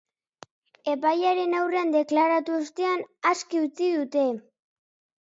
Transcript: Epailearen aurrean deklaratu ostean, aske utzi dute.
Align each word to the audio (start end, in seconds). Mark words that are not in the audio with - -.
Epailearen 0.93 1.53
aurrean 1.59 1.95
deklaratu 1.97 2.57
ostean, 2.65 3.07
aske 3.35 3.65
utzi 3.71 3.95
dute. 4.01 4.29